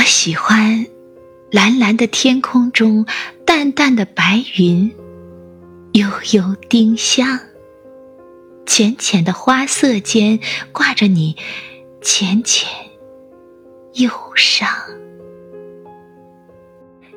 [0.00, 0.86] 我喜欢
[1.50, 3.04] 蓝蓝的天空中
[3.44, 4.90] 淡淡的白云，
[5.92, 7.38] 悠悠丁香。
[8.64, 10.40] 浅浅的花色间
[10.72, 11.36] 挂着你
[12.00, 12.66] 浅浅
[13.92, 14.70] 忧伤，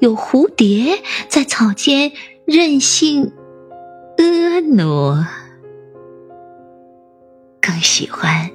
[0.00, 2.12] 有蝴蝶在草间
[2.44, 3.32] 任性
[4.18, 5.26] 婀娜，
[7.58, 8.50] 更喜欢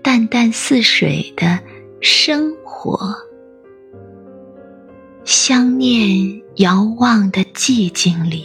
[0.00, 1.58] 淡淡似水的
[2.00, 3.16] 生活。
[5.24, 8.44] 想念遥望的寂静里。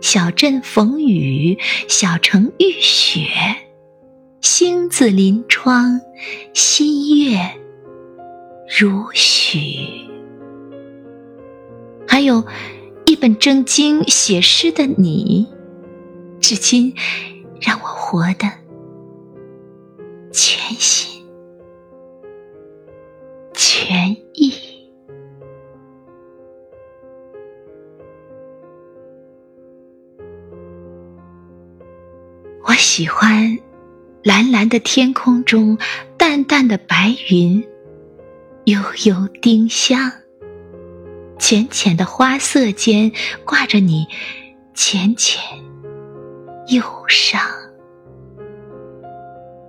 [0.00, 1.58] 小镇逢雨，
[1.88, 3.28] 小城遇雪，
[4.40, 6.00] 星子临窗，
[6.54, 7.38] 新月
[8.78, 9.68] 如许。
[12.06, 12.44] 还有
[13.04, 15.46] 一本正经写诗的你，
[16.40, 16.94] 至今
[17.60, 18.50] 让我活得
[20.32, 21.25] 全心
[32.76, 33.58] 喜欢
[34.22, 35.78] 蓝蓝的天空中
[36.16, 37.64] 淡淡的白云，
[38.64, 40.12] 悠悠丁香。
[41.38, 43.12] 浅浅的花色间
[43.44, 44.06] 挂着你
[44.74, 45.42] 浅浅
[46.68, 47.40] 忧伤。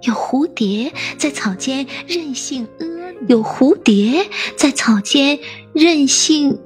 [0.03, 5.39] 有蝴蝶在草间任性婀，有蝴蝶在草间
[5.73, 6.59] 任性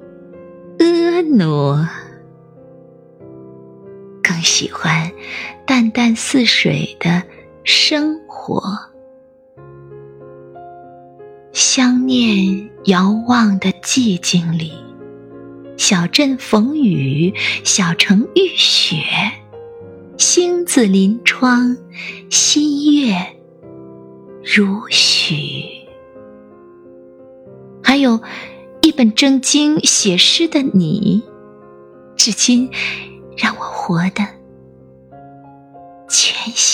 [0.77, 2.00] 婀娜。
[4.31, 5.11] 更喜欢
[5.67, 7.21] 淡淡似水的
[7.65, 8.63] 生活，
[11.51, 14.71] 想念遥望的寂静里，
[15.75, 17.33] 小镇逢雨，
[17.65, 19.03] 小城遇雪，
[20.17, 21.75] 星子临窗，
[22.29, 23.13] 新月
[24.41, 25.35] 如许。
[27.83, 28.21] 还有
[28.81, 31.21] 一本正经写诗的你，
[32.15, 32.69] 至今。
[33.61, 34.27] 我活的
[36.09, 36.70] 全心。